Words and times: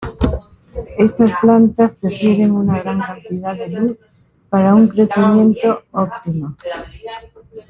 Estas 0.97 1.29
plantas 1.39 1.91
prefieren 2.01 2.53
una 2.53 2.79
gran 2.81 3.01
cantidad 3.01 3.55
de 3.55 3.67
luz 3.69 3.97
para 4.49 4.73
un 4.73 4.87
crecimiento 4.87 5.83
óptimo. 5.91 6.57